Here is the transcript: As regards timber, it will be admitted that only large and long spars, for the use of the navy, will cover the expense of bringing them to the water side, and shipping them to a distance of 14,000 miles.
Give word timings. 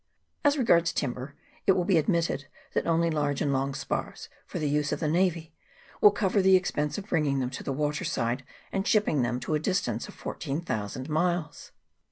As 0.43 0.57
regards 0.57 0.91
timber, 0.93 1.35
it 1.67 1.73
will 1.73 1.85
be 1.85 1.99
admitted 1.99 2.47
that 2.73 2.87
only 2.87 3.11
large 3.11 3.39
and 3.39 3.53
long 3.53 3.75
spars, 3.75 4.29
for 4.47 4.57
the 4.57 4.67
use 4.67 4.91
of 4.91 4.99
the 4.99 5.07
navy, 5.07 5.53
will 6.01 6.09
cover 6.09 6.41
the 6.41 6.55
expense 6.55 6.97
of 6.97 7.05
bringing 7.05 7.37
them 7.39 7.51
to 7.51 7.61
the 7.63 7.71
water 7.71 8.03
side, 8.03 8.43
and 8.71 8.87
shipping 8.87 9.21
them 9.21 9.39
to 9.41 9.53
a 9.53 9.59
distance 9.59 10.07
of 10.07 10.15
14,000 10.15 11.07
miles. 11.07 11.71